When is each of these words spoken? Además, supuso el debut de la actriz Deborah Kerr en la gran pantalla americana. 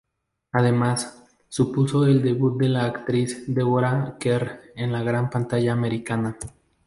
Además, 0.51 1.23
supuso 1.47 2.07
el 2.07 2.23
debut 2.23 2.59
de 2.59 2.69
la 2.69 2.85
actriz 2.85 3.43
Deborah 3.45 4.17
Kerr 4.19 4.59
en 4.75 4.91
la 4.93 5.03
gran 5.03 5.29
pantalla 5.29 5.73
americana. 5.73 6.39